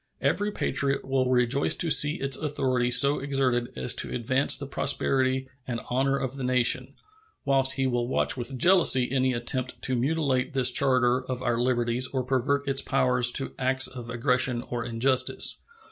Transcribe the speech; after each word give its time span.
Every 0.19 0.49
patriot 0.51 1.07
will 1.07 1.29
rejoice 1.29 1.75
to 1.75 1.91
see 1.91 2.15
its 2.15 2.35
authority 2.35 2.89
so 2.89 3.19
exerted 3.19 3.71
as 3.77 3.93
to 3.97 4.11
advance 4.11 4.57
the 4.57 4.65
prosperity 4.65 5.47
and 5.67 5.79
honor 5.91 6.17
of 6.17 6.37
the 6.37 6.43
nation, 6.43 6.95
whilst 7.45 7.73
he 7.73 7.85
will 7.85 8.07
watch 8.07 8.35
with 8.35 8.57
jealousy 8.57 9.11
any 9.11 9.33
attempt 9.33 9.79
to 9.83 9.95
mutilate 9.95 10.55
this 10.55 10.71
charter 10.71 11.23
of 11.25 11.43
our 11.43 11.59
liberties 11.61 12.07
or 12.07 12.23
pervert 12.23 12.67
its 12.67 12.81
powers 12.81 13.31
to 13.33 13.53
acts 13.59 13.85
of 13.85 14.09
aggression 14.09 14.63
or 14.71 14.83
injustice. 14.83 15.61